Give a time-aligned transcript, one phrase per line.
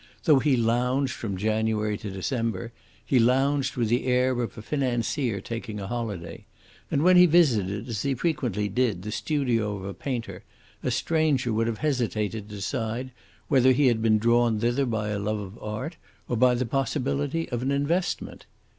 [0.23, 2.73] Though he lounged from January to December,
[3.05, 6.47] he lounged with the air of a financier taking a holiday;
[6.89, 10.43] and when he visited, as he frequently did, the studio of a painter,
[10.81, 13.11] a stranger would have hesitated to decide
[13.47, 17.47] whether he had been drawn thither by a love of art or by the possibility
[17.49, 18.47] of an investment.